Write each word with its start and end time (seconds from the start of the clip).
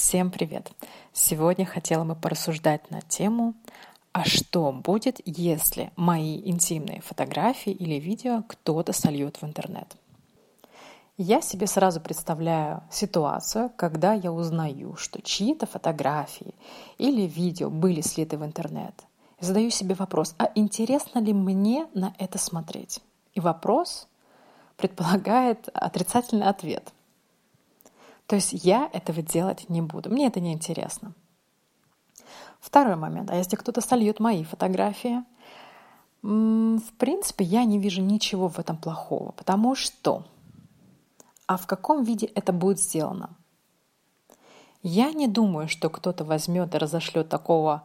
Всем 0.00 0.30
привет! 0.30 0.72
Сегодня 1.12 1.66
хотела 1.66 2.04
бы 2.04 2.14
порассуждать 2.14 2.90
на 2.90 3.02
тему 3.02 3.52
а 4.12 4.24
что 4.24 4.72
будет, 4.72 5.20
если 5.26 5.92
мои 5.94 6.40
интимные 6.48 7.02
фотографии 7.02 7.70
или 7.70 7.96
видео 7.96 8.42
кто-то 8.48 8.94
сольет 8.94 9.36
в 9.36 9.44
интернет? 9.44 9.94
Я 11.18 11.42
себе 11.42 11.66
сразу 11.66 12.00
представляю 12.00 12.82
ситуацию, 12.90 13.70
когда 13.76 14.14
я 14.14 14.32
узнаю, 14.32 14.96
что 14.96 15.20
чьи-то 15.20 15.66
фотографии 15.66 16.54
или 16.96 17.26
видео 17.26 17.68
были 17.68 18.00
слиты 18.00 18.38
в 18.38 18.44
интернет. 18.44 18.94
Задаю 19.38 19.68
себе 19.68 19.94
вопрос, 19.94 20.34
а 20.38 20.50
интересно 20.54 21.18
ли 21.18 21.34
мне 21.34 21.86
на 21.92 22.14
это 22.16 22.38
смотреть? 22.38 23.02
И 23.34 23.40
вопрос 23.40 24.08
предполагает 24.78 25.68
отрицательный 25.74 26.46
ответ– 26.46 26.90
то 28.30 28.36
есть 28.36 28.52
я 28.52 28.88
этого 28.92 29.22
делать 29.22 29.68
не 29.68 29.82
буду. 29.82 30.08
Мне 30.08 30.28
это 30.28 30.38
не 30.38 30.52
интересно. 30.52 31.14
Второй 32.60 32.94
момент. 32.94 33.28
А 33.28 33.34
если 33.34 33.56
кто-то 33.56 33.80
сольет 33.80 34.20
мои 34.20 34.44
фотографии, 34.44 35.24
в 36.22 36.92
принципе, 36.96 37.44
я 37.44 37.64
не 37.64 37.80
вижу 37.80 38.02
ничего 38.02 38.46
в 38.46 38.60
этом 38.60 38.76
плохого, 38.76 39.32
потому 39.32 39.74
что 39.74 40.22
а 41.48 41.56
в 41.56 41.66
каком 41.66 42.04
виде 42.04 42.26
это 42.26 42.52
будет 42.52 42.78
сделано? 42.78 43.30
Я 44.84 45.10
не 45.10 45.26
думаю, 45.26 45.66
что 45.66 45.90
кто-то 45.90 46.22
возьмет 46.24 46.72
и 46.76 46.78
разошлет 46.78 47.28
такого 47.28 47.82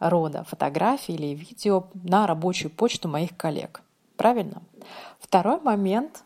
рода 0.00 0.42
фотографии 0.42 1.14
или 1.14 1.32
видео 1.32 1.86
на 1.94 2.26
рабочую 2.26 2.72
почту 2.72 3.06
моих 3.06 3.36
коллег. 3.36 3.82
Правильно? 4.16 4.62
Второй 5.20 5.60
момент 5.60 6.24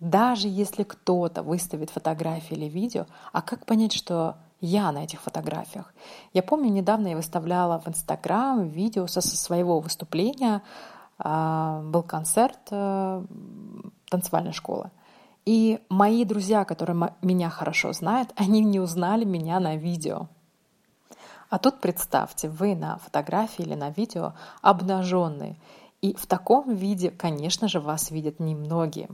даже 0.00 0.48
если 0.48 0.82
кто-то 0.82 1.42
выставит 1.42 1.90
фотографии 1.90 2.54
или 2.54 2.66
видео, 2.66 3.06
а 3.32 3.42
как 3.42 3.64
понять, 3.66 3.92
что 3.92 4.36
я 4.60 4.92
на 4.92 5.04
этих 5.04 5.20
фотографиях? 5.20 5.94
Я 6.32 6.42
помню, 6.42 6.70
недавно 6.70 7.08
я 7.08 7.16
выставляла 7.16 7.80
в 7.80 7.88
Инстаграм 7.88 8.66
видео 8.68 9.06
со 9.06 9.20
своего 9.20 9.80
выступления. 9.80 10.62
А, 11.18 11.80
был 11.82 12.02
концерт 12.02 12.58
э, 12.70 13.24
танцевальной 14.10 14.52
школы. 14.52 14.90
И 15.44 15.80
мои 15.88 16.24
друзья, 16.24 16.64
которые 16.64 17.14
меня 17.22 17.50
хорошо 17.50 17.92
знают, 17.92 18.32
они 18.36 18.60
не 18.60 18.80
узнали 18.80 19.24
меня 19.24 19.60
на 19.60 19.76
видео. 19.76 20.28
А 21.50 21.58
тут 21.58 21.80
представьте, 21.80 22.48
вы 22.48 22.74
на 22.74 22.98
фотографии 22.98 23.62
или 23.62 23.74
на 23.74 23.90
видео 23.90 24.34
обнаженные. 24.60 25.56
И 26.00 26.14
в 26.14 26.26
таком 26.26 26.74
виде, 26.74 27.10
конечно 27.10 27.68
же, 27.68 27.80
вас 27.80 28.10
видят 28.10 28.40
немногие. 28.40 29.08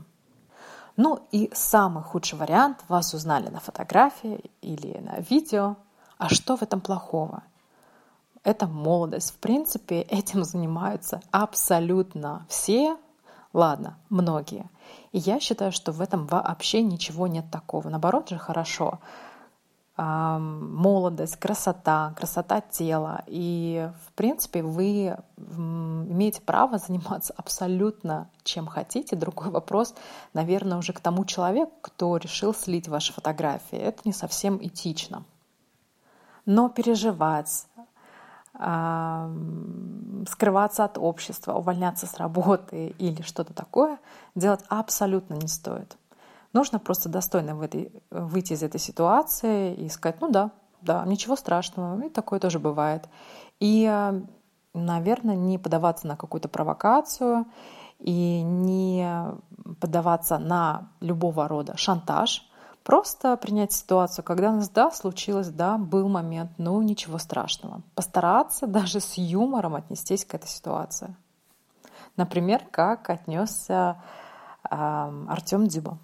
Ну 0.97 1.27
и 1.31 1.49
самый 1.53 2.03
худший 2.03 2.37
вариант, 2.37 2.83
вас 2.87 3.13
узнали 3.13 3.49
на 3.49 3.59
фотографии 3.59 4.51
или 4.61 4.97
на 4.99 5.19
видео. 5.19 5.77
А 6.17 6.29
что 6.29 6.57
в 6.57 6.61
этом 6.61 6.81
плохого? 6.81 7.43
Это 8.43 8.67
молодость. 8.67 9.31
В 9.31 9.37
принципе, 9.37 10.01
этим 10.01 10.43
занимаются 10.43 11.21
абсолютно 11.31 12.45
все, 12.49 12.97
ладно, 13.53 13.97
многие. 14.09 14.69
И 15.11 15.19
я 15.19 15.39
считаю, 15.39 15.71
что 15.71 15.91
в 15.91 16.01
этом 16.01 16.25
вообще 16.27 16.81
ничего 16.81 17.27
нет 17.27 17.45
такого. 17.51 17.89
Наоборот 17.89 18.29
же 18.29 18.37
хорошо 18.37 18.99
молодость, 20.03 21.35
красота, 21.35 22.13
красота 22.17 22.61
тела. 22.61 23.23
И, 23.27 23.91
в 24.07 24.13
принципе, 24.13 24.63
вы 24.63 25.15
имеете 25.37 26.41
право 26.41 26.77
заниматься 26.87 27.33
абсолютно 27.37 28.29
чем 28.43 28.67
хотите. 28.67 29.15
Другой 29.15 29.49
вопрос, 29.49 29.93
наверное, 30.33 30.77
уже 30.77 30.93
к 30.93 30.99
тому 30.99 31.25
человеку, 31.25 31.73
кто 31.81 32.17
решил 32.17 32.53
слить 32.53 32.87
ваши 32.87 33.13
фотографии. 33.13 33.77
Это 33.77 34.01
не 34.05 34.13
совсем 34.13 34.57
этично. 34.57 35.23
Но 36.45 36.69
переживать, 36.69 37.67
скрываться 40.27 40.83
от 40.83 40.97
общества, 40.97 41.53
увольняться 41.53 42.07
с 42.07 42.17
работы 42.17 42.95
или 42.97 43.21
что-то 43.21 43.53
такое 43.53 43.99
делать 44.35 44.63
абсолютно 44.67 45.35
не 45.35 45.47
стоит. 45.47 45.97
Нужно 46.53 46.79
просто 46.79 47.09
достойно 47.09 47.55
в 47.55 47.61
этой, 47.61 47.91
выйти 48.09 48.53
из 48.53 48.63
этой 48.63 48.79
ситуации 48.79 49.73
и 49.73 49.89
сказать, 49.89 50.19
ну 50.19 50.29
да, 50.29 50.51
да, 50.81 51.05
ничего 51.05 51.35
страшного, 51.35 52.01
и 52.01 52.09
такое 52.09 52.39
тоже 52.39 52.59
бывает. 52.59 53.07
И, 53.59 53.89
наверное, 54.73 55.35
не 55.35 55.57
подаваться 55.57 56.07
на 56.07 56.17
какую-то 56.17 56.49
провокацию 56.49 57.45
и 57.99 58.41
не 58.41 59.25
поддаваться 59.79 60.39
на 60.39 60.89
любого 60.99 61.47
рода 61.47 61.77
шантаж, 61.77 62.47
просто 62.83 63.37
принять 63.37 63.71
ситуацию, 63.71 64.25
когда 64.25 64.49
у 64.49 64.55
нас, 64.55 64.69
да, 64.69 64.91
случилось, 64.91 65.49
да, 65.49 65.77
был 65.77 66.09
момент, 66.09 66.51
ну 66.57 66.81
ничего 66.81 67.17
страшного. 67.17 67.81
Постараться 67.95 68.67
даже 68.67 68.99
с 68.99 69.17
юмором 69.17 69.75
отнестись 69.75 70.25
к 70.25 70.33
этой 70.33 70.47
ситуации. 70.47 71.15
Например, 72.17 72.61
как 72.71 73.09
отнесся 73.09 74.01
э, 74.69 74.75
Артем 75.29 75.67
Дюба. 75.67 75.97